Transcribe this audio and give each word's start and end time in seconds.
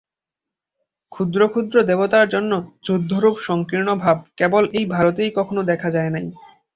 ক্ষুদ্র 1.11 1.39
ক্ষুদ্র 1.47 1.75
দেবতার 1.89 2.25
জন্য 2.29 2.51
যুদ্ধরূপ 2.85 3.35
সঙ্কীর্ণ 3.47 3.89
ভাব 4.03 4.17
কেবল 4.39 4.63
এই 4.77 4.85
ভারতেই 4.93 5.31
কখনও 5.37 5.63
দেখা 5.71 5.89
যায় 5.95 6.11
নাই। 6.11 6.25